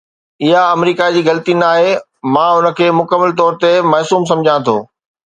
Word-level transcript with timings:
اها 0.45 0.61
آمريڪا 0.75 1.09
جي 1.17 1.19
غلطي 1.25 1.53
ناهي، 1.63 1.91
مان 2.37 2.49
ان 2.61 2.69
کي 2.79 2.87
مڪمل 3.01 3.35
طور 3.41 3.59
تي 3.65 3.71
معصوم 3.91 4.25
سمجهان 4.31 4.65
ٿو 4.71 4.75